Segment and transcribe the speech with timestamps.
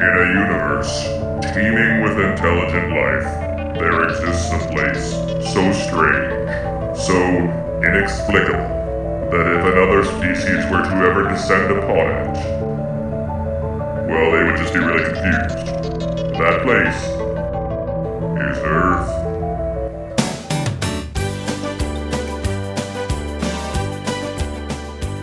[0.00, 1.02] In a universe
[1.52, 3.28] teeming with intelligent life,
[3.78, 5.10] there exists a place
[5.52, 7.16] so strange, so
[7.84, 12.34] inexplicable, that if another species were to ever descend upon it,
[14.08, 15.66] well, they would just be really confused.
[16.38, 17.04] That place
[18.48, 19.29] is Earth.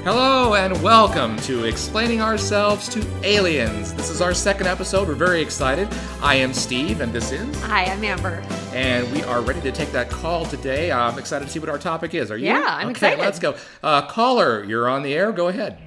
[0.07, 3.93] Hello and welcome to Explaining Ourselves to Aliens.
[3.93, 5.05] This is our second episode.
[5.05, 5.89] We're very excited.
[6.21, 8.41] I am Steve, and this is, Hi, I'm Amber.
[8.71, 10.93] and we are ready to take that call today.
[10.93, 12.31] I'm excited to see what our topic is.
[12.31, 12.45] Are you?
[12.45, 13.19] Yeah, I'm okay, excited.
[13.19, 13.57] let's go.
[13.83, 15.33] Uh, caller, you're on the air.
[15.33, 15.77] Go ahead.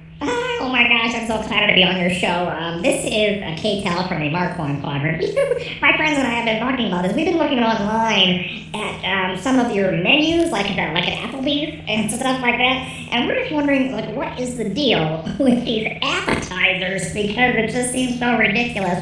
[0.71, 2.47] Oh my gosh, I'm so excited to be on your show.
[2.47, 5.21] Um, this is a Kate Tell from the Marquand Quadrant.
[5.81, 7.13] my friends and I have been talking about this.
[7.13, 11.83] We've been looking online at um, some of your menus, like at, like at Applebee's
[11.89, 15.91] and stuff like that, and we're just wondering, like, what is the deal with these
[16.01, 17.13] appetizers?
[17.13, 18.99] Because it just seems so ridiculous.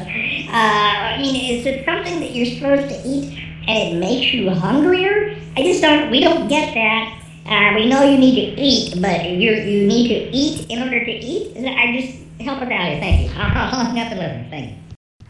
[0.48, 4.50] Uh, I mean, is it something that you're supposed to eat and it makes you
[4.50, 5.36] hungrier?
[5.56, 6.10] I just don't.
[6.10, 7.19] We don't get that.
[7.50, 11.04] Uh, we know you need to eat, but you you need to eat in order
[11.04, 11.56] to eat.
[11.66, 13.00] I just help us out here.
[13.00, 13.36] Thank you.
[13.36, 14.50] I'll have to listen.
[14.50, 14.76] Thank you.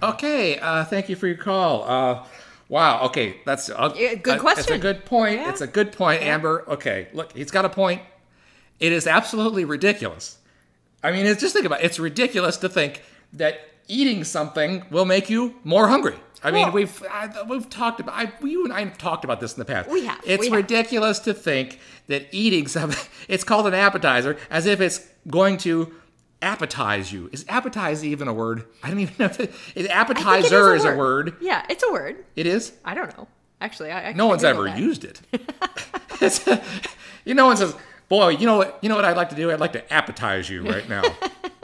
[0.02, 1.84] Okay, uh, thank you for your call.
[1.84, 2.26] Uh,
[2.68, 3.04] wow.
[3.06, 4.80] Okay, that's uh, good uh, It's a question.
[4.80, 5.40] good point.
[5.40, 5.48] Yeah.
[5.48, 6.64] It's a good point, Amber.
[6.68, 8.02] Okay, look, he's got a point.
[8.80, 10.36] It is absolutely ridiculous.
[11.02, 11.86] I mean, it's just think about it.
[11.86, 16.16] It's ridiculous to think that eating something will make you more hungry.
[16.42, 19.40] I mean, Well- we've I, we've talked about I, you and I have talked about
[19.40, 19.90] this in the past.
[19.90, 20.56] We have, It's we have.
[20.56, 25.94] ridiculous to think that eating something it's called an appetizer as if it's going to
[26.40, 27.28] appetize you.
[27.32, 28.64] Is appetize even a word?
[28.82, 31.36] I don't even know if it, it I think it appetizer is a word.
[31.42, 32.24] Yeah, it's a word.
[32.36, 32.72] It is.
[32.84, 33.28] I don't know.
[33.60, 34.78] Actually, I, I No one's ever that.
[34.78, 35.20] used it.
[37.26, 37.74] You know, no one says,
[38.08, 38.78] "Boy, you know what?
[38.80, 39.50] You know what I'd like to do?
[39.52, 41.02] I'd like to appetize you right now."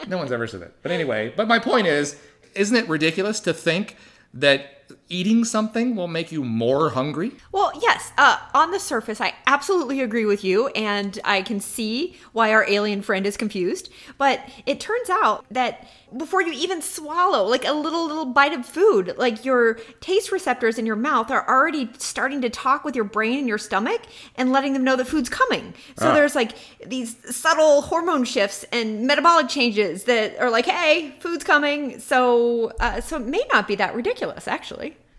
[0.07, 0.83] No one's ever said that.
[0.83, 2.21] But anyway, but my point is,
[2.55, 3.97] isn't it ridiculous to think
[4.35, 7.33] that eating something will make you more hungry?
[7.53, 8.12] Well, yes.
[8.19, 12.65] Uh, on the surface, I absolutely agree with you, and I can see why our
[12.69, 13.88] alien friend is confused.
[14.19, 18.65] But it turns out that before you even swallow like a little little bite of
[18.65, 23.05] food, like your taste receptors in your mouth are already starting to talk with your
[23.05, 24.03] brain and your stomach
[24.37, 25.75] and letting them know that food's coming.
[25.99, 26.15] So Ah.
[26.15, 26.53] there's like
[26.87, 33.00] these subtle hormone shifts and metabolic changes that are like, "Hey, food's coming." So, uh,
[33.00, 34.75] so it may not be that ridiculous, actually.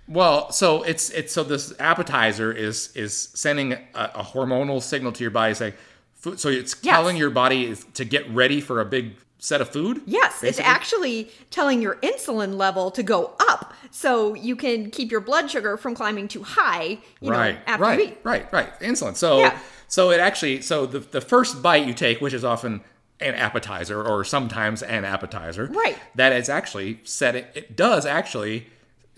[0.07, 5.23] Well, so it's it's so this appetizer is is sending a, a hormonal signal to
[5.23, 5.73] your body saying,
[6.15, 6.95] food, so it's Yes.
[6.95, 10.01] telling your body to get ready for a big set of food.
[10.05, 15.21] Yes, it's actually telling your insulin level to go up so you can keep your
[15.21, 18.17] blood sugar from climbing too high, you right, know, after right, you eat.
[18.23, 18.79] right, right.
[18.79, 19.15] Insulin.
[19.15, 19.59] So, Yeah.
[19.87, 22.81] so it actually, so the the first bite you take, which is often
[23.19, 25.97] an appetizer or sometimes an appetizer, Right.
[26.15, 27.35] That is actually set.
[27.35, 28.67] It, it does actually.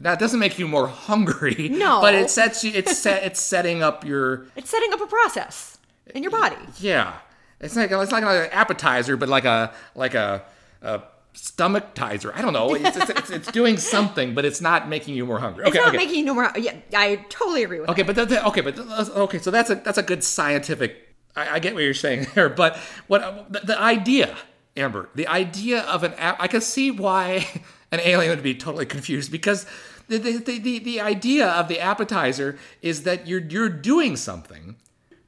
[0.02, 1.70] That doesn't make you more hungry.
[1.70, 2.02] No.
[2.02, 2.72] but it sets you.
[2.74, 3.24] It's set.
[3.24, 4.46] It's setting up your.
[4.56, 5.78] It's setting up a process
[6.16, 6.56] in your body.
[6.80, 7.14] Yeah,
[7.60, 10.44] it's like it's like an appetizer, but like a like a.
[10.82, 12.32] a stomach tizer.
[12.36, 12.74] I don't know.
[12.74, 15.64] It's, it's, it's, it's doing something, but it's not making you more hungry.
[15.64, 15.98] It's Okay, not okay.
[15.98, 16.52] making you no more.
[16.58, 19.70] Yeah, I totally agree with Okay, but the, the- okay, but uh, okay, so that's
[19.70, 21.16] a that's a good scientific.
[21.36, 22.76] I, I get what you're saying there, but
[23.08, 24.36] what the, the idea,
[24.76, 27.46] Amber, the idea of an app, I can see why
[27.92, 29.66] an alien would be totally confused because
[30.08, 34.76] the the, the, the, idea of the appetizer is that you're you're doing something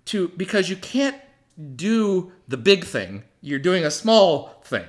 [0.05, 1.16] to because you can't
[1.75, 3.23] do the big thing.
[3.41, 4.85] You're doing a small thing.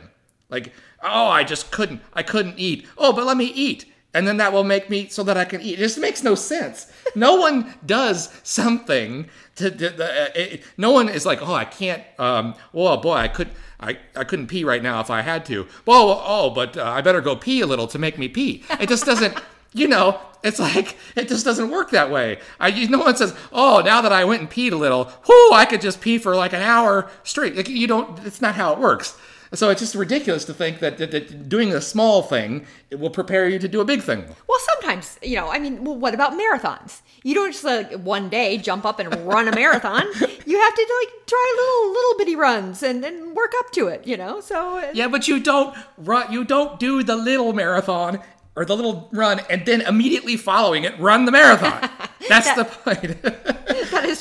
[0.48, 0.72] Like,
[1.02, 2.02] oh, I just couldn't.
[2.14, 2.86] I couldn't eat.
[2.98, 3.91] Oh, but let me eat.
[4.14, 5.74] And then that will make me so that I can eat.
[5.74, 6.92] It just makes no sense.
[7.14, 9.70] No one does something to.
[9.70, 12.02] to the, uh, it, no one is like, oh, I can't.
[12.18, 13.48] Um, oh boy, I could.
[13.80, 15.66] I, I couldn't pee right now if I had to.
[15.88, 18.62] Oh, oh, but uh, I better go pee a little to make me pee.
[18.78, 19.36] It just doesn't.
[19.72, 22.38] you know, it's like it just doesn't work that way.
[22.60, 25.52] I, you, no one says, "Oh, now that I went and peed a little, whoo,
[25.52, 28.24] I could just pee for like an hour straight." Like, you don't.
[28.26, 29.16] It's not how it works.
[29.54, 33.10] So it's just ridiculous to think that, that, that doing a small thing it will
[33.10, 34.24] prepare you to do a big thing.
[34.48, 37.02] Well, sometimes, you know, I mean, well, what about marathons?
[37.22, 40.06] You don't just like one day jump up and run a marathon.
[40.44, 44.06] You have to like try little little bitty runs and then work up to it,
[44.06, 44.40] you know?
[44.40, 46.32] So uh, Yeah, but you don't run.
[46.32, 48.20] You don't do the little marathon
[48.56, 51.88] or the little run and then immediately following it run the marathon.
[52.28, 53.56] That's the point.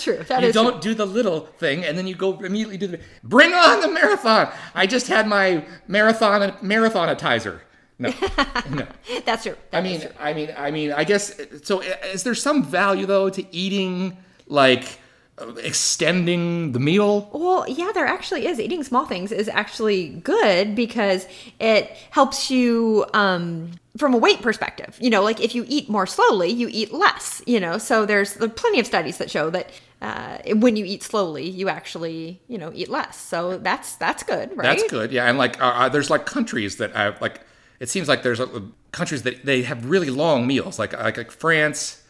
[0.03, 0.23] that true.
[0.23, 3.53] That you don't do the little thing and then you go immediately do the bring
[3.53, 4.51] on the marathon.
[4.75, 7.61] I just had my marathon marathonitizer.
[7.99, 8.13] No,
[8.71, 8.87] no.
[9.25, 9.55] That's true.
[9.71, 11.39] I mean, I mean, I mean, I guess.
[11.63, 14.17] So, is there some value though to eating
[14.47, 14.99] like
[15.63, 17.29] extending the meal.
[17.33, 18.59] Well, yeah, there actually is.
[18.59, 21.27] Eating small things is actually good because
[21.59, 24.97] it helps you um, from a weight perspective.
[25.01, 27.41] You know, like if you eat more slowly, you eat less.
[27.45, 29.71] You know, so there's, there plenty of studies that show that
[30.01, 33.17] uh, when you eat slowly, you actually you know eat less.
[33.17, 34.63] So that's that's good, right?
[34.77, 35.11] That's good.
[35.11, 37.41] Yeah, and like uh, uh, there's like countries that have like
[37.79, 38.61] it seems like there's uh,
[38.91, 42.03] countries that they have really long meals, like like, like France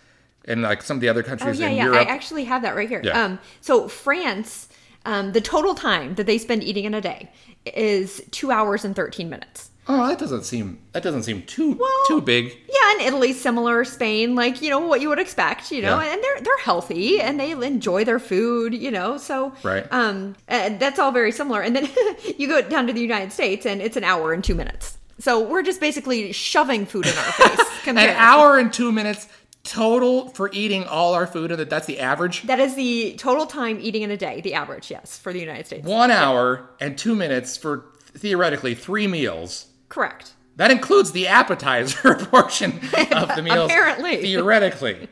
[0.46, 1.84] and like some of the other Oh countries yeah, in yeah.
[1.86, 2.08] Europe.
[2.08, 3.02] I actually have that right here.
[3.04, 3.22] Yeah.
[3.22, 4.70] Um, so France,
[5.06, 7.30] um, the total time that they spend eating in a day
[7.66, 9.71] is two hours and thirteen minutes.
[9.88, 12.46] Oh, that doesn't seem that doesn't seem too too big.
[12.70, 16.14] Yeah, and Italy similar, Spain, like you know what you would expect, you know, Yeah.
[16.14, 19.86] and they're they're healthy and they enjoy their food, you know, so Right.
[19.92, 21.62] Um, that's all very similar.
[21.62, 21.90] And then
[22.38, 24.98] you go down to the United States, and it's an hour and two minutes.
[25.20, 27.60] So we're just basically shoving food in our face.
[27.88, 29.28] An hour and two minutes
[29.64, 32.44] total for eating all our food, and that- that's the average.
[32.44, 35.68] That is the total time eating in a day, the average, yes, for the United
[35.68, 35.86] States.
[35.86, 37.86] One hour and two minutes for
[38.16, 39.68] theoretically three meals.
[39.92, 40.32] Correct.
[40.56, 42.80] That includes the appetizer portion
[43.12, 43.66] of the meal.
[43.66, 44.22] Apparently.
[44.22, 45.10] Theoretically.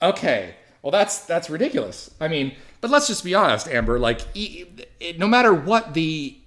[0.00, 0.54] Okay.
[0.80, 2.10] Well, that's that's ridiculous.
[2.18, 3.98] I mean, but let's just be honest, Amber.
[3.98, 4.64] Like, e-
[5.00, 6.38] it, no matter what the,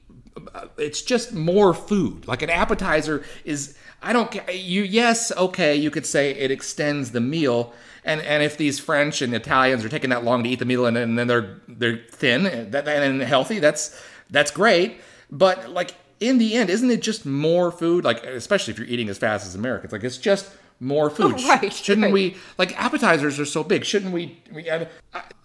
[0.56, 2.28] uh, it's just more food.
[2.28, 3.78] Like an appetizer is.
[4.02, 4.34] I don't.
[4.52, 5.76] You yes, okay.
[5.76, 7.74] You could say it extends the meal.
[8.04, 10.86] And, and if these French and Italians are taking that long to eat the meal
[10.86, 14.02] and, and then they're they're thin and, and healthy, that's
[14.32, 15.02] that's great.
[15.30, 18.04] But like in the end, isn't it just more food?
[18.04, 20.50] Like especially if you're eating as fast as Americans, like it's just
[20.82, 21.42] more oh, food.
[21.44, 22.14] Right, Shouldn't right.
[22.14, 23.84] we like appetizers are so big?
[23.86, 24.42] Shouldn't we?
[24.54, 24.88] we I,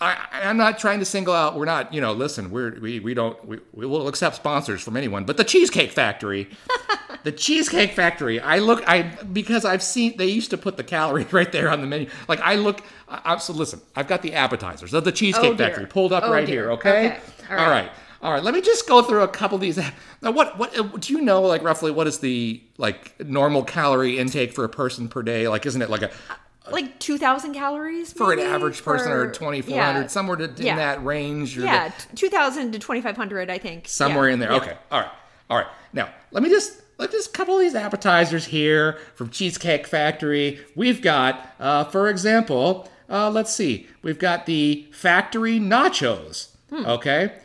[0.00, 1.56] I, I'm not trying to single out.
[1.56, 1.92] We're not.
[1.92, 2.50] You know, listen.
[2.50, 3.42] We're we we don't.
[3.44, 6.48] We, we will accept sponsors from anyone, but the Cheesecake Factory.
[7.22, 8.38] The Cheesecake Factory.
[8.38, 8.86] I look.
[8.86, 9.00] I
[9.32, 12.10] because I've seen they used to put the calories right there on the menu.
[12.28, 12.82] Like I look.
[13.08, 13.80] I- so listen.
[13.96, 15.56] I've got the appetizers of the Cheesecake Oh.
[15.56, 16.64] Factory pulled up Oh, right dear.
[16.64, 16.72] here.
[16.72, 17.06] Okay.
[17.06, 17.18] Okay.
[17.50, 17.84] All All right.
[17.86, 17.92] right.
[18.24, 18.42] All right.
[18.42, 19.76] Let me just go through a couple of these.
[20.22, 21.42] Now, what what uh, do you know?
[21.42, 25.46] Like roughly, what is the like normal calorie intake for a person per day?
[25.46, 26.10] Like, isn't it like a
[26.70, 28.14] Like 2,000 calories?
[28.14, 30.06] for an average person or 2400 yeah.
[30.06, 30.76] somewhere to, in Yeah.
[30.76, 33.86] that range or the- Yeah, t- 2,000 to 2,500, I think.
[33.86, 34.32] somewhere Yeah.
[34.32, 35.10] in there okay all right
[35.50, 39.86] all right now let me just let just couple of these appetizers here from cheesecake
[39.86, 46.86] factory we've got uh, for example uh, let's see we've got the factory nachos Hmm.
[46.86, 47.38] okay uh,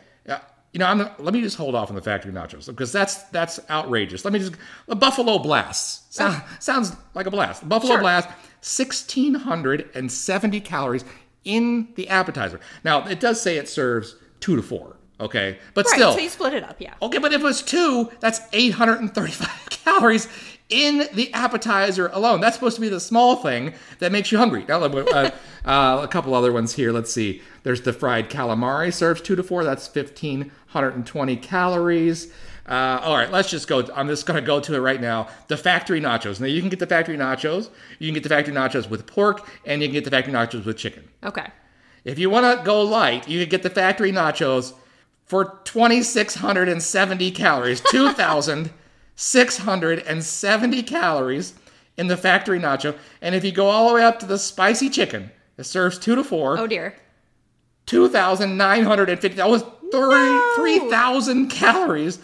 [0.72, 3.58] you know, I'm, let me just hold off on the factory nachos because that's that's
[3.68, 4.24] outrageous.
[4.24, 4.54] Let me just
[4.86, 6.56] the Buffalo Blast sound, ah.
[6.60, 7.68] sounds like a blast.
[7.68, 8.00] Buffalo Sure.
[8.00, 8.28] Blast,
[8.60, 11.04] sixteen hundred and seventy calories
[11.44, 12.60] in the appetizer.
[12.84, 14.96] Now it does say it serves two to four.
[15.18, 16.94] Okay, but Right, still, so you split it up, yeah.
[17.02, 20.28] Okay, but if it was two, that's 835 calories
[20.70, 22.40] in the appetizer alone.
[22.40, 24.64] That's supposed to be the small thing that makes you hungry.
[24.68, 25.30] Now, uh,
[25.64, 26.92] uh, a couple other ones here.
[26.92, 27.42] Let's see.
[27.64, 29.64] There's the fried calamari, serves two to four.
[29.64, 32.32] That's 1,520 calories.
[32.66, 33.88] Uh, all right, let's just go.
[33.94, 35.28] I'm just going to go to it right now.
[35.48, 36.40] The factory nachos.
[36.40, 37.68] Now, you can get the factory nachos.
[37.98, 40.64] You can get the factory nachos with pork, and you can get the factory nachos
[40.64, 41.08] with chicken.
[41.24, 41.48] Okay.
[42.04, 44.72] If you want to go light, you can get the factory nachos
[45.26, 47.80] for 2,670 calories.
[49.20, 51.54] 2,670 calories
[51.96, 52.96] in the factory nacho.
[53.20, 56.14] And if you go all the way up to the spicy chicken, it serves two
[56.14, 56.58] to four.
[56.58, 56.94] Oh, dear.
[57.86, 59.28] 2,950.
[59.36, 59.62] That was
[59.92, 62.18] 33,000 calories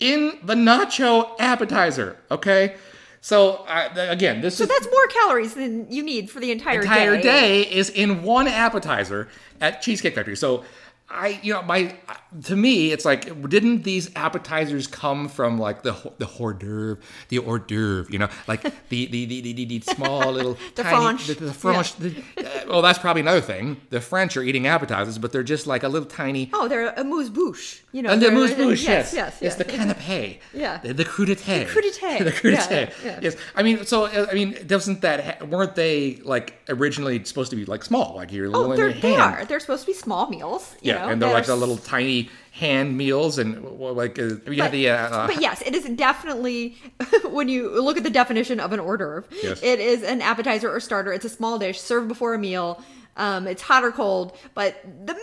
[0.00, 2.18] in the nacho appetizer.
[2.30, 2.76] Okay?
[3.20, 6.82] So, uh, again, this So is that's more calories than you need for the entire,
[6.82, 7.22] entire day.
[7.22, 9.28] day is in one appetizer
[9.62, 10.36] at Cheesecake Factory.
[10.36, 10.64] So
[11.08, 11.96] I, you know, my
[12.44, 16.98] to me, it's like, didn't these appetizers come from like the the hors d'oeuvre,
[17.28, 20.82] the hors d'oeuvre, you know, like the the the, the, the, the small little The
[20.82, 21.26] tiny, French.
[21.28, 21.96] the, the French.
[21.96, 23.80] the- uh, well, that's probably another thing.
[23.90, 26.50] The French are eating appetizers, but they're just like a little tiny.
[26.52, 27.82] Oh, they're amuse-bouche.
[27.92, 30.38] You know, And the mousse bouche, yes, yes, yes, It's the canapé.
[30.52, 30.78] Yeah.
[30.78, 31.64] The, the crudité.
[31.66, 32.24] crudité.
[32.24, 32.90] the crudité.
[33.04, 33.18] Yeah, yeah.
[33.22, 33.36] Yes.
[33.54, 37.56] I mean, so uh, I mean, doesn't that ha- weren't they like originally supposed to
[37.56, 40.28] be like small, like you're Oh, little in they're, They're They're supposed to be small
[40.28, 40.74] meals.
[40.82, 44.22] You Yeah, know, and they're like the There's- little tiny hand meals, and like uh,
[44.46, 44.88] you But, the.
[44.90, 46.76] Uh, but yes, it is definitely
[47.24, 49.24] when you look at the definition of an hors d'oeuvre.
[49.42, 49.62] Yes.
[49.62, 51.12] It is an appetizer or starter.
[51.12, 52.82] It's a small dish served before a meal.
[53.16, 54.76] Um, it's hot or cold, but
[55.06, 55.14] the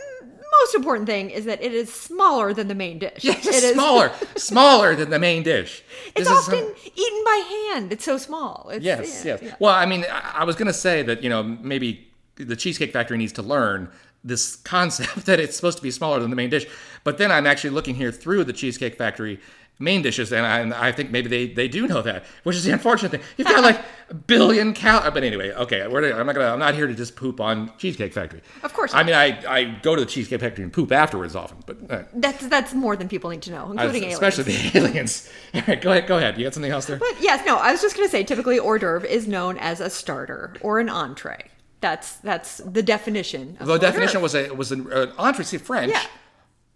[0.62, 3.24] most important thing is that it is smaller than the main dish.
[3.26, 5.84] it's It is- smaller, smaller than the main dish.
[6.16, 7.92] It's This is- often eaten by hand.
[7.92, 8.70] It's so small.
[8.74, 9.42] It's, Yes, yeah, yes.
[9.44, 9.56] yeah.
[9.60, 12.94] Well, I mean, I, I was going to say that you know maybe the Cheesecake
[12.94, 13.90] Factory needs to learn
[14.24, 16.66] this concept that it's supposed to be smaller than the main dish.
[17.04, 19.40] But then I'm actually looking here through the Cheesecake Factory
[19.80, 22.64] main dishes, and I, and I think maybe they, they do know that, which is
[22.64, 23.22] the unfortunate thing.
[23.36, 25.10] You've got like a billion cal.
[25.10, 26.52] But anyway, okay, we're, I'm not gonna.
[26.54, 28.42] I'm not here to just poop on Cheesecake Factory.
[28.62, 31.58] Of course I mean, I, I go to the Cheesecake Factory and poop afterwards often,
[31.66, 34.14] but uh, That's that's more than people need to know, including aliens.
[34.22, 35.30] especially the aliens.
[35.56, 36.06] All right, go ahead.
[36.08, 36.38] Go ahead.
[36.38, 36.98] You got something else there?
[36.98, 39.90] But yes, no, I was just gonna say typically hors d'oeuvre is known as a
[39.90, 41.46] starter or an entree.
[41.82, 43.58] That's that's the definition.
[43.60, 44.22] Of the definition d'oeuvre.
[44.22, 45.44] was a was an uh, entree.
[45.44, 45.92] See, French.
[45.92, 46.04] Yeah.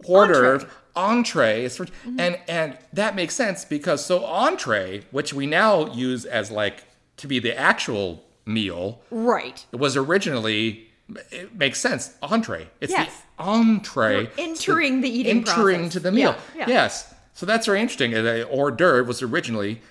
[0.07, 5.45] Hors d'oeuvre, entree is French, and and that makes sense because so entree, which we
[5.45, 6.83] now use as like
[7.17, 9.65] to be the actual meal, right.
[9.71, 10.87] was originally
[11.31, 12.67] it makes sense entree.
[12.81, 13.09] It's Yes.
[13.37, 14.21] the entree.
[14.23, 15.93] You're entering the eating entering process.
[15.93, 16.35] to the meal.
[16.55, 16.67] Yeah, yeah.
[16.67, 17.13] Yes.
[17.33, 18.15] So that's very interesting.
[18.15, 19.81] Uh, The hors d'oeuvre was originally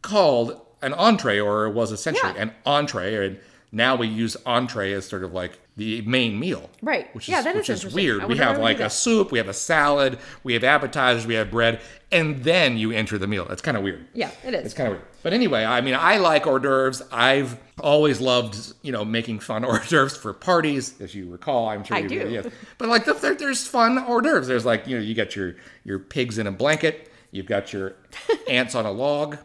[0.00, 2.42] called an entree, or it was essentially Yeah.
[2.42, 3.38] an entree, and
[3.72, 6.68] now we use entree as sort of like the main meal.
[6.82, 7.12] Right.
[7.14, 8.24] Which Yeah, is, that is which is weird.
[8.28, 11.80] We have like a soup, we have a salad, we have appetizers, we have bread,
[12.10, 13.46] and then you enter the meal.
[13.48, 14.06] That's kind of weird.
[14.12, 14.66] Yeah, it is.
[14.66, 15.06] It's kind of weird.
[15.22, 17.00] But anyway, I mean, I like hors d'oeuvres.
[17.10, 21.68] I've always loved, you know, making fun hors d'oeuvres for parties, as you recall.
[21.70, 22.28] I'm sure I you do.
[22.28, 22.42] Yeah.
[22.76, 24.46] But like, the, there, there's fun hors d'oeuvres.
[24.48, 27.08] There's like, you know, you got your your pigs in a blanket.
[27.30, 27.94] You've got your
[28.50, 29.38] ants on a log.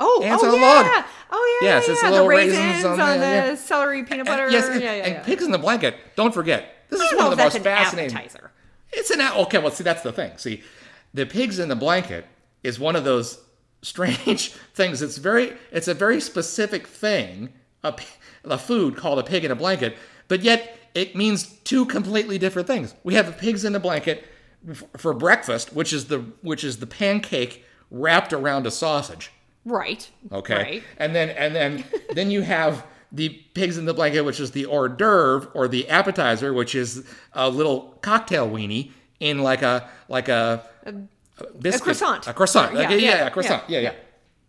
[0.00, 0.36] Oh, oh yeah.
[0.36, 1.04] log.
[1.30, 1.68] Oh yeah.
[1.68, 2.08] Yes, yeah, it's yeah.
[2.08, 3.54] the little the raisins, raisins on on, the- yeah.
[3.54, 4.44] celery peanut butter.
[4.44, 5.96] And- yes, and, yeah, yeah, and pigs in the blanket.
[6.16, 8.16] Don't forget, this is oh, one of the most fascinating.
[8.16, 8.50] appetizer.
[8.92, 9.58] It's an okay.
[9.58, 10.32] Well, see, that's the thing.
[10.38, 10.62] See,
[11.12, 12.26] the pigs in the blanket
[12.62, 13.40] is one of those
[13.82, 15.02] strange things.
[15.02, 17.52] It's very, it's a very specific thing.
[17.82, 19.96] a food called a pig in a blanket,
[20.28, 22.94] but yet it means two completely different things.
[23.04, 24.24] We have pigs in a blanket
[24.96, 29.30] for breakfast, which is the which is the pancake wrapped around a sausage.
[29.64, 30.08] Right.
[30.32, 30.54] Okay.
[30.54, 30.82] Right.
[30.98, 34.66] And then and then then you have the pigs in the blanket, which is the
[34.66, 40.28] hors d'oeuvre or the appetizer, which is a little cocktail weenie in like a like
[40.28, 40.92] a, a
[41.60, 42.26] biscuit, croissant.
[42.26, 42.72] a croissant.
[42.74, 43.62] Yeah, Like, yeah, yeah, yeah, a croissant.
[43.68, 43.78] yeah.
[43.80, 43.90] Yeah,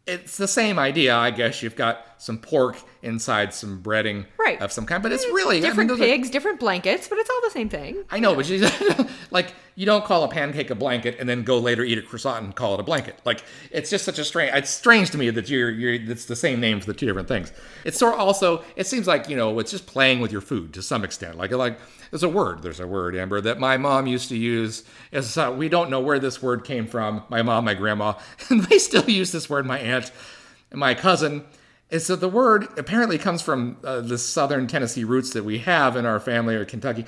[0.08, 0.14] yeah.
[0.16, 1.62] It's the same idea, I guess.
[1.62, 4.62] You've got some pork inside some breading Right.
[4.62, 7.30] of some kind, but it's really I mean, Different are- pigs, different blankets, but it's
[7.30, 8.04] all the same thing.
[8.12, 8.68] I know, but you,
[9.32, 12.44] like you don't call a pancake a blanket and then go later eat a croissant
[12.44, 13.18] and call it a blanket.
[13.24, 14.52] Like it's just such a strange.
[14.54, 17.30] It's strange to me that you're you're it's the same name for the two different
[17.30, 17.54] things.
[17.86, 20.74] It's sort of also it seems like you know it's just playing with your food
[20.74, 21.38] to some extent.
[21.38, 21.80] Like like
[22.12, 24.84] there's a word there's a word Amber that my mom used to use.
[25.14, 27.24] Is uh, we don't know where this word came from.
[27.30, 28.16] My mom, my grandma,
[28.50, 29.66] and they still use this word.
[29.66, 30.12] My aunt
[30.72, 31.46] and my cousin.
[31.92, 35.96] And so the word apparently comes from uh, the southern Tennessee roots that we have
[35.96, 37.06] in our family or Kentucky.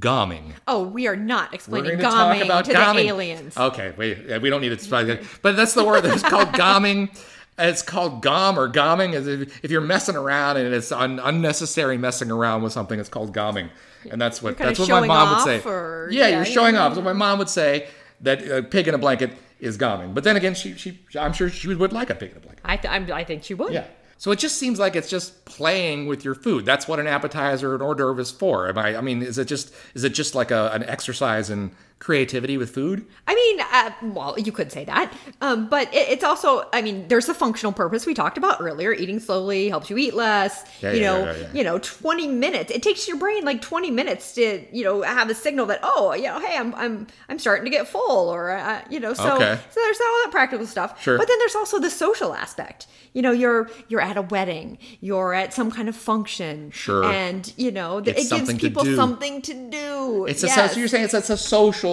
[0.00, 0.54] Gomming.
[0.66, 2.96] Oh, we are not explaining to gomming about to gomming.
[2.96, 3.56] the aliens.
[3.56, 5.22] Okay, wait, yeah, we don't need to explain that.
[5.42, 6.04] But that's the word.
[6.04, 7.16] It's called gomming.
[7.56, 9.14] It's called gom or gomming.
[9.62, 13.70] If, you're messing around and it's un, unnecessary messing around with something, it's called gomming.
[14.10, 15.68] And that's what that's what my mom would say.
[15.68, 16.86] or- yeah, yeah, you're yeah, showing yeah.
[16.86, 16.94] off.
[16.94, 17.88] So my mom would say
[18.22, 19.30] that a pig in a blanket
[19.60, 20.14] is gomming.
[20.14, 22.62] But then again, she she I'm sure she would like a pig in a blanket.
[22.64, 23.72] I, th- I'm, I think she would.
[23.72, 23.86] Yeah.
[24.18, 26.64] So it just seems like it's just playing with your food.
[26.64, 28.68] That's what an appetizer or an hors d'oeuvre is for.
[28.68, 28.96] Am I?
[28.96, 32.70] I mean, is it just is it just like a, an exercise in creativity with
[32.70, 33.06] food?
[33.26, 37.08] I mean, uh, well, you could say that, um, but it, it's also, I mean,
[37.08, 38.92] there's the functional purpose we talked about earlier.
[38.92, 40.64] Eating slowly helps you eat less.
[40.82, 42.70] Yeah, you yeah, know, yeah, you know, 20 minutes.
[42.70, 46.12] It takes your brain like 20 minutes to, you know, have a signal that, oh,
[46.14, 49.36] you know, hey, I'm, I'm, I'm starting to get full, or, uh, you know, so,
[49.36, 49.58] Okay.
[49.70, 51.02] so there's all that practical stuff.
[51.02, 51.16] Sure.
[51.16, 52.86] But then there's also the social aspect.
[53.14, 57.04] You know, you're, you're at a wedding, you're at some kind of function, Sure.
[57.04, 60.26] and you know, It's it gives something to people something to do.
[60.26, 61.85] It's a so you're saying it's, it's a social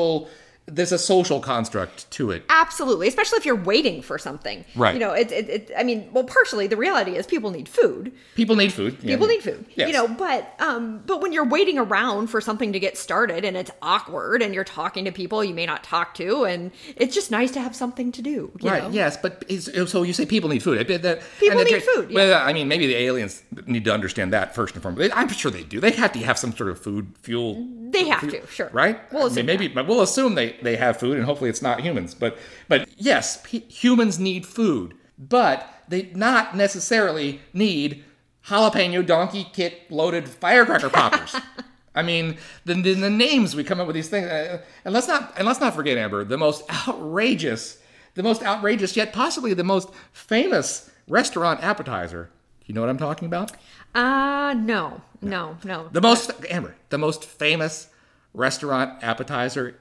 [0.66, 2.46] there's a social construct to it.
[2.48, 4.64] Absolutely, especially if you're waiting for something.
[4.78, 4.94] Right.
[4.94, 5.72] You know, it, it, it.
[5.78, 8.14] I mean, well, partially the reality is people need food.
[8.36, 8.96] People need food.
[9.02, 9.14] yeah.
[9.16, 9.66] People need food.
[9.76, 9.88] Yes.
[9.90, 13.58] You know, but um, but when you're waiting around for something to get started and
[13.58, 17.30] it's awkward and you're talking to people you may not talk to and it's just
[17.30, 18.50] nice to have something to do.
[18.62, 18.84] you Right.
[18.84, 18.90] know?
[18.90, 20.78] Yes, but is, so you say people need food.
[20.88, 22.16] That- People need food, yeah.
[22.16, 25.12] Well, I mean, maybe the aliens need to understand that first and foremost.
[25.14, 25.82] I'm sure they do.
[25.82, 27.68] They have to have some sort of food fuel.
[27.94, 28.70] They have to, sure.
[28.74, 29.00] Right.
[29.12, 31.82] We'll I mean, maybe but we'll assume they they have food, and hopefully it's not
[31.82, 32.14] humans.
[32.14, 38.04] But but yes, p- humans need food, but they not necessarily need
[38.48, 41.36] jalapeno donkey kit loaded firecracker poppers.
[41.96, 45.08] I mean, the, the, the names we come up with these things, uh, and let's
[45.08, 47.82] not and let's not forget Amber, the most outrageous,
[48.16, 52.30] the most outrageous yet possibly the most famous restaurant appetizer.
[52.66, 53.52] You know what I'm talking about?
[53.96, 55.90] Uh no, no, no.
[55.92, 57.90] The most Amber, the most famous
[58.34, 59.76] restaurant appetizer.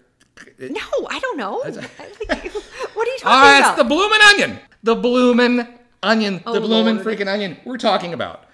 [0.59, 1.59] no, I don't know.
[1.61, 1.81] what are you
[2.49, 3.23] talking about?
[3.25, 4.59] Ah, it's the bloomin' onion.
[4.83, 5.69] The bloomin'
[6.03, 6.43] onion.
[6.47, 7.57] Oh, the bloomin' freaking onion.
[7.65, 8.45] We're talking about.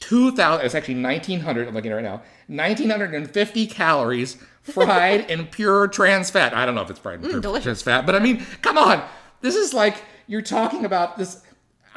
[0.00, 5.88] 2,000, it's actually 1,900, I'm looking at it right now, 1,950 calories fried in pure
[5.88, 6.54] trans fat.
[6.54, 8.78] I don't know if it's fried in pure Mm, trans fat, but I mean, come
[8.78, 9.04] on.
[9.42, 11.42] This is like you're talking about this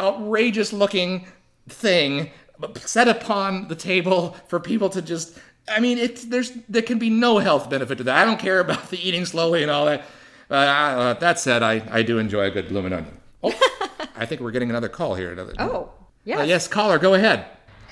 [0.01, 1.27] outrageous looking
[1.69, 2.31] thing
[2.77, 5.37] set upon the table for people to just.
[5.67, 8.17] I mean, it, there's there can be no health benefit to that.
[8.17, 10.03] I don't care about the eating slowly and all that.
[10.49, 13.17] Uh, uh, that said, I, I do enjoy a good blooming onion.
[13.41, 13.53] Oh,
[14.15, 15.31] I think we're getting another call here.
[15.31, 15.53] Another.
[15.57, 15.89] Oh,
[16.25, 16.39] yeah.
[16.39, 17.45] Uh, yes, caller, go ahead.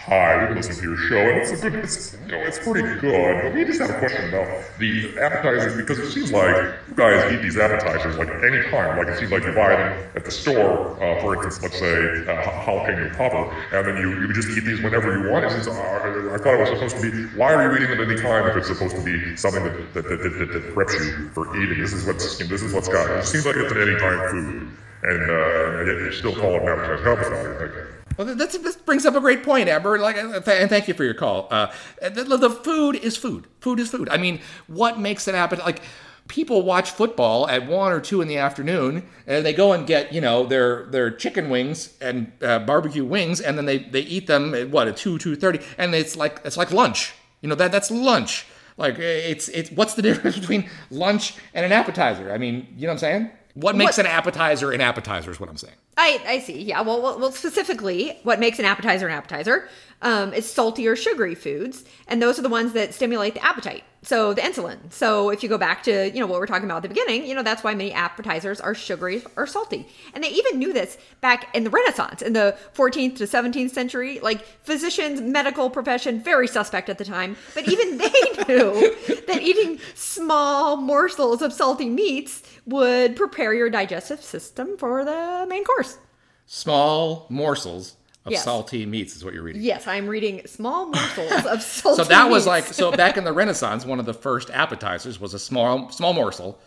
[0.06, 2.58] Hi, we've been listening to your show, and it's, a good, it's, you know, it's
[2.58, 3.44] pretty good.
[3.44, 6.56] But we just have a question about the appetizers because it seems like
[6.90, 8.98] you guys eat these appetizers like any time.
[8.98, 12.26] Like it seems like you buy them at the store, uh, for instance, let's say
[12.26, 13.46] uh, jalapeno popper,
[13.78, 15.46] and then you, you just eat these whenever you want.
[15.46, 17.38] It's, uh, I thought it was supposed to be.
[17.38, 20.10] Why are you eating them any time if it's supposed to be something that that,
[20.10, 21.78] that, that, that preps you for eating?
[21.78, 23.24] This is what's this is what's got it.
[23.24, 24.68] Seems like it's an anytime food,
[25.04, 27.04] and uh, yet you still call it an appetizer.
[27.04, 27.92] Help us out here.
[27.94, 28.01] You.
[28.22, 29.98] Well, that's, this brings up a great point, Amber.
[29.98, 31.48] Like, uh, and thank you for your call.
[31.50, 33.48] Uh, the, the food is food.
[33.62, 34.10] Food is food.
[34.10, 35.66] I mean, what makes an appetite?
[35.66, 35.82] Like,
[36.28, 40.14] people watch football at one or two in the afternoon, and they go and get
[40.14, 44.28] you know their their chicken wings and uh, barbecue wings, and then they they eat
[44.28, 47.14] them at what at two two thirty, and it's like it's like lunch.
[47.42, 48.46] You know that that's lunch.
[48.78, 52.32] Like it's it's what's the difference between lunch and an appetizer?
[52.32, 53.32] I mean, you know what I'm saying?
[53.54, 55.76] What makes What- an appetizer an appetizer is what I'm saying.
[55.98, 56.62] I, I see.
[56.62, 56.82] Yeah.
[56.82, 59.68] Well, well, well, specifically, what makes an appetizer an appetizer
[60.02, 63.84] um, is salty or sugary foods, and those are the ones that stimulate the appetite.
[64.04, 64.92] So the insulin.
[64.92, 67.26] So if you go back to you know what we're talking about at the beginning,
[67.26, 70.98] you know that's why many appetizers are sugary or salty, and they even knew this
[71.22, 74.20] back in the Renaissance, in the 14th to 17th century.
[74.20, 78.10] Like physicians, medical profession, very suspect at the time, but even they
[78.48, 78.96] knew
[79.28, 85.64] that eating small morsels of salty meats would prepare your digestive system for the main
[85.64, 86.00] course.
[86.48, 88.44] Small morsels of Yes.
[88.44, 89.62] salty meats is what you're reading.
[89.64, 93.34] Yes, I'm reading small morsels of salty So that was like so back in the
[93.34, 96.60] Renaissance, one of the first appetizers was a small small morsel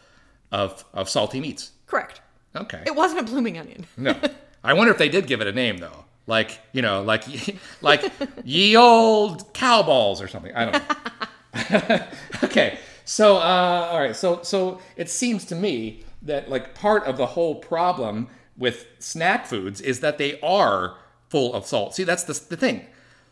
[0.53, 1.73] of of salty meats.
[1.87, 2.21] correct.
[2.57, 2.83] Okay.
[2.87, 3.87] It wasn't a blooming onion.
[3.97, 4.15] No.
[4.65, 6.05] I wonder if they did give it a name though.
[6.27, 7.25] Like, you know, like
[7.83, 8.11] like
[8.45, 10.55] ye old cow balls or something.
[10.55, 12.07] I don't know.
[12.45, 12.79] okay.
[13.05, 14.17] So uh all right.
[14.17, 19.47] So so it seems to me that like part of the whole problem with snack
[19.47, 20.97] foods is that they are
[21.29, 21.95] full of salt.
[21.95, 22.87] See, that's the, the thing.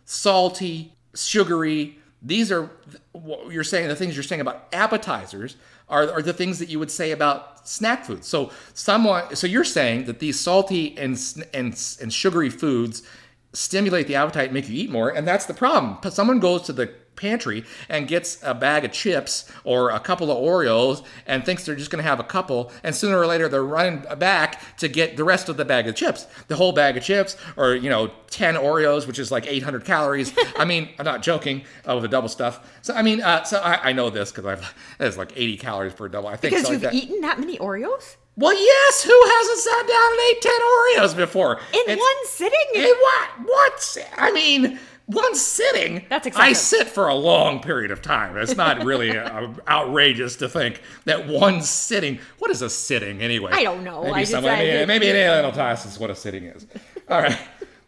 [0.05, 2.71] Salty, sugary, these are
[3.13, 5.57] what you're saying the things you're saying about appetizers
[5.89, 8.27] are, are the things that you would say about snack foods.
[8.29, 11.19] So someone so you're saying that these salty and
[11.53, 13.03] and and sugary foods
[13.53, 15.99] stimulate the appetite and make you eat more and that's the problem.
[16.01, 20.31] But someone goes to the pantry and gets a bag of chips or a couple
[20.31, 23.49] of Oreos and thinks they're just going to have a couple and sooner or later
[23.49, 26.27] they're running back to get the rest of the bag of chips.
[26.49, 30.33] The whole bag of chips or you know 10 Oreos which is like 800 calories.
[30.57, 32.67] I mean, I'm not joking of the double stuff.
[32.83, 35.93] So I mean, uh, so I, I know this cuz I've it's like 80 calories
[35.95, 36.29] per double.
[36.29, 36.99] I think Because so you've like that.
[37.03, 40.53] eaten that many Oreos Well, yes, who hasn't sat down and ate 10
[41.13, 41.61] Oreos before?
[41.75, 42.59] in It's- one sitting.
[42.73, 43.29] Hey, what?
[43.45, 43.99] What?
[44.17, 44.79] I mean,
[45.13, 46.05] one sitting.
[46.09, 46.51] That's exactly.
[46.51, 48.37] I sit for a long period of time.
[48.37, 52.19] It's not really uh, outrageous to think that one sitting.
[52.39, 53.53] What is a sitting anyway?
[53.53, 54.03] I don't know.
[54.03, 56.67] Maybe, I just- maybe, maybe an alien will tell us what a sitting is.
[57.09, 57.39] All right,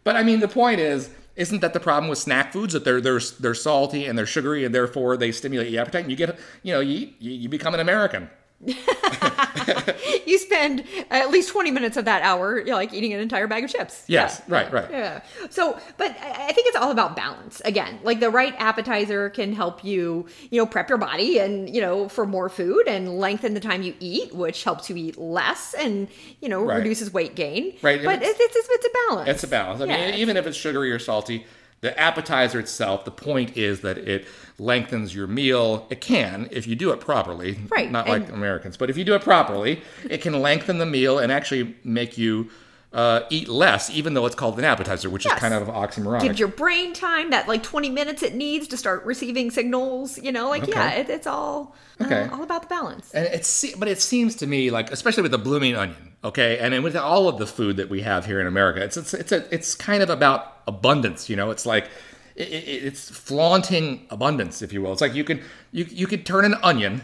[0.03, 1.09] but I mean, the point is.
[1.35, 4.63] Isn't that the problem with snack foods that they're they're they're salty and they're sugary
[4.63, 7.73] and therefore they stimulate your appetite and you get you know you you, you become
[7.73, 8.29] an American.
[10.25, 13.47] you spend at least 20 minutes of that hour you know, like eating an entire
[13.47, 14.55] bag of chips Yes, Yeah.
[14.55, 14.89] right, right.
[14.91, 19.29] yeah so but i I think it's all about balance again like the right appetizer
[19.29, 23.17] can help you you know prep your body and you know for more food and
[23.19, 26.07] lengthen the time you eat which helps you eat less and
[26.41, 26.77] you know Right.
[26.77, 29.81] reduces weight gain Right, but it's, it's, it's, it's a balance It's a balance.
[29.81, 30.05] I Yeah.
[30.11, 31.45] mean, even if it's sugary or salty,
[31.81, 34.25] the appetizer itself, the point is that it
[34.59, 35.85] lengthens your meal.
[35.89, 37.57] It can if you do it properly.
[37.69, 41.19] Right, Not like Americans, but if you do it properly, it can lengthen the meal
[41.19, 42.49] and actually make you
[42.93, 45.33] uh, eat less, even though it's called an appetizer, which Yes.
[45.33, 46.21] is kind of oxymoronic.
[46.21, 50.31] Give your brain time that like 20 minutes it needs to start receiving signals you
[50.31, 52.29] know like yeah it, it's all uh, Okay.
[52.31, 55.37] all about the balance And it's but it seems to me like especially with the
[55.37, 58.47] blooming onion, okay, and then with all of the food that we have here in
[58.47, 61.51] America, it's it's it's a, it's kind of about abundance, you know.
[61.51, 61.89] It's like
[62.35, 64.91] it, it, it's flaunting abundance, if you will.
[64.91, 67.01] It's like you could you you could turn an onion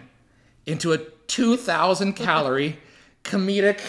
[0.65, 2.77] into a two thousand calorie
[3.23, 3.79] comedic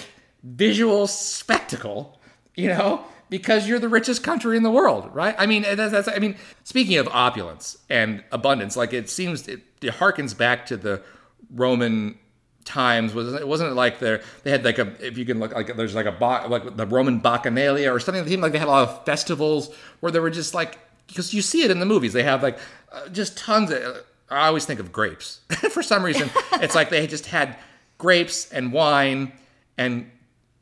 [0.42, 2.20] visual spectacle,
[2.54, 3.04] you know.
[3.28, 5.34] Because you're the richest country in the world, right?
[5.38, 9.62] I mean, that's, that's, I mean, speaking of opulence and abundance, like it seems it,
[9.80, 11.00] it harkens back to the
[11.50, 12.18] Roman
[12.64, 15.52] times was it wasn't it like they they had like a if you can look
[15.52, 18.68] like there's like a like the Roman Bacchanalia or something that seemed like they had
[18.68, 20.78] a lot of festivals where there were just like
[21.12, 22.58] because you see it in the movies they have like
[22.92, 27.06] uh, just tons of I always think of grapes for some reason it's like they
[27.06, 27.56] just had
[27.98, 29.32] grapes and wine
[29.78, 30.10] and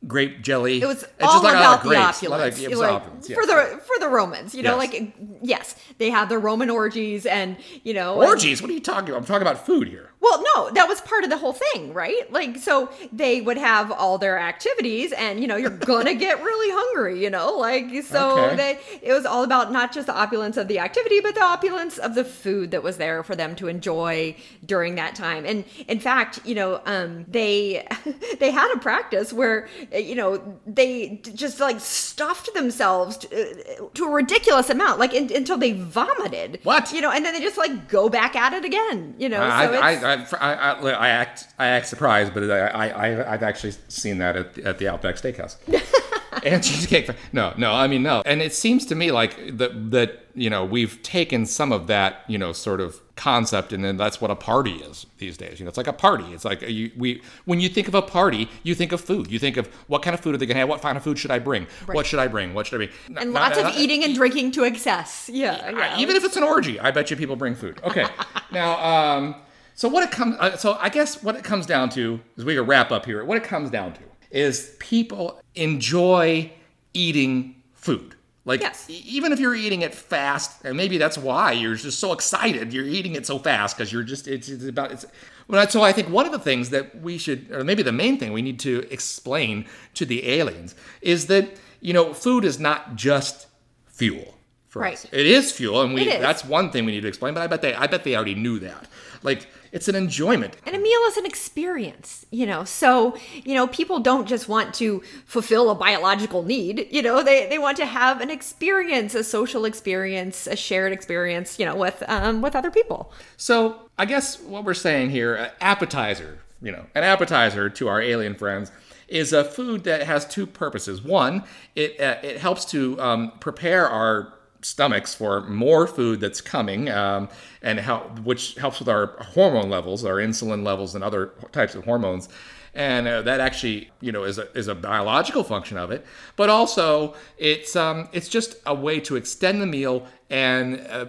[0.07, 0.81] grape jelly.
[0.81, 2.59] It was It's all just like a lot about of the grapes, of- opulence.
[2.59, 3.39] it was Like, opulence, yes.
[3.39, 4.91] For the for the Romans, you know, Yes.
[4.93, 8.61] like yes, they had their Roman orgies and you know and- orgies.
[8.61, 9.19] What are you talking about?
[9.19, 10.10] I'm talking about food here.
[10.21, 12.31] Well, no, that was part of the whole thing, right?
[12.31, 16.69] Like, so they would have all their activities, and you know, you're gonna get really
[16.71, 18.55] hungry, you know, like so Okay.
[18.55, 21.97] they it was all about not just the opulence of the activity, but the opulence
[21.97, 25.45] of the food that was there for them to enjoy during that time.
[25.45, 27.87] And in fact, you know, um, they
[28.39, 33.87] they had a practice where uh, you know they just like stuffed themselves to, uh,
[33.95, 36.59] to a ridiculous amount, like in, until they vomited.
[36.63, 36.91] What?
[36.93, 39.41] you know, and then they just like go back at it again, you know.
[39.41, 43.73] I, so I, I, I, I, act I act surprised, but I, I I've actually
[43.87, 45.57] seen that at the, at the Outback Steakhouse.
[46.43, 47.09] and cheesecake.
[47.33, 48.21] No, no, I mean no.
[48.25, 52.23] And it seems to me like that that you know we've taken some of that
[52.27, 55.59] you know sort of concept, and then that's what a party is these days.
[55.59, 56.25] You know, it's like a party.
[56.33, 59.29] It's like you, we when you think of a party, you think of food.
[59.31, 60.69] You think of what kind of food are they going to have?
[60.69, 61.67] What kind of food should I bring?
[61.85, 62.53] What should I bring?
[62.53, 63.17] What should I bring?
[63.17, 65.29] and Not- lots of not- eating and drinking to excess.
[65.31, 65.99] Yeah, yeah.
[65.99, 67.79] even if it's an orgy, I bet you people bring food.
[67.83, 68.05] Okay,
[68.51, 69.35] now, um,
[69.75, 72.55] so what it comes, uh, so I guess what it comes down to is we
[72.55, 73.23] can wrap up here.
[73.25, 73.99] What it comes down to
[74.31, 76.51] is people enjoy
[76.93, 78.15] eating food.
[78.45, 78.87] Like Yes.
[78.89, 82.73] e- even if you're eating it fast, and maybe that's why you're just so excited.
[82.73, 85.05] You're eating it so fast because you're just it's, it's about it's.
[85.47, 88.17] Well, so I think one of the things that we should, or maybe the main
[88.17, 91.49] thing we need to explain to the aliens is that
[91.81, 93.45] you know food is not just
[93.87, 94.37] fuel
[94.69, 94.93] for Right.
[94.93, 95.05] us.
[95.11, 97.35] It is fuel, and we that's one thing we need to explain.
[97.35, 98.87] But I bet they I bet they already knew that.
[99.21, 100.57] Like it's an enjoyment.
[100.65, 102.63] And a meal is an experience, you know.
[102.63, 107.47] So, you know, people don't just want to fulfill a biological need, you know, they,
[107.47, 112.03] they want to have an experience, a social experience, a shared experience, you know, with
[112.07, 113.11] um, with other people.
[113.37, 118.01] So I guess what we're saying here, uh, appetizer, you know, an appetizer to our
[118.01, 118.71] alien friends
[119.07, 121.01] is a food that has two purposes.
[121.01, 121.43] One,
[121.75, 127.29] it uh, it helps to um, prepare our stomachs for more food that's coming, um,
[127.61, 131.83] and how which helps with our hormone levels, our insulin levels, and other types of
[131.85, 132.29] hormones.
[132.73, 136.05] And uh, that actually, you know, is a, is a biological function of it,
[136.37, 141.07] but also it's um, it's just a way to extend the meal, and uh,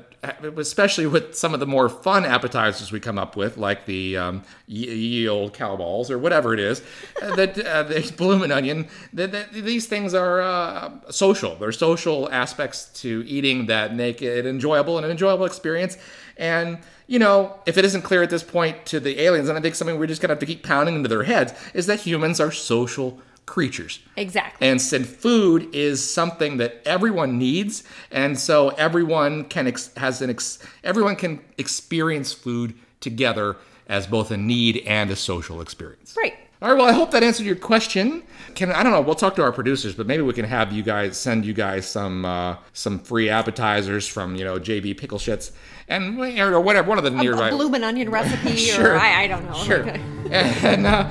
[0.57, 4.43] especially with some of the more fun appetizers we come up with, like the um,
[4.67, 6.83] ye, old cow balls or whatever it is,
[7.23, 8.89] uh, that uh, the bloomin' onion.
[9.13, 11.55] That, that these things are uh, social.
[11.55, 15.97] They're social aspects to eating that make it enjoyable and an enjoyable experience.
[16.37, 16.79] And
[17.13, 19.75] you know, if it isn't clear at this point to the aliens, and I think
[19.75, 22.51] something we're just gonna have to keep pounding into their heads is that humans are
[22.51, 23.99] social creatures.
[24.17, 24.67] Exactly.
[24.67, 30.31] And since food is something that everyone needs, and so everyone can ex- has an
[30.31, 33.59] ex- everyone can experience food together
[33.91, 36.15] as both a need and a social experience.
[36.17, 36.39] Right.
[36.63, 36.79] All right.
[36.79, 38.23] Well, I hope that answered your question.
[38.55, 39.01] Can I don't know.
[39.01, 41.87] We'll talk to our producers, but maybe we can have you guys send you guys
[41.87, 45.51] some uh, some free appetizers from you know JB Pickle Shits
[45.89, 48.93] and or whatever one of the nearby a bloomin' onion recipe, Sure.
[48.95, 49.55] or I, I don't know.
[49.65, 49.83] Sure.
[50.31, 51.11] and uh,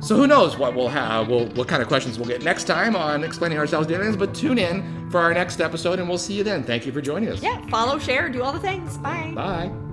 [0.00, 2.94] so who knows what we'll have, we'll, what kind of questions we'll get next time
[2.94, 4.16] on explaining ourselves to aliens.
[4.16, 6.62] But tune in for our next episode, and we'll see you then.
[6.62, 7.42] Thank you for joining us.
[7.42, 7.64] yeah.
[7.66, 8.98] Follow, share, do all the things.
[8.98, 9.32] Bye.
[9.34, 9.83] Bye.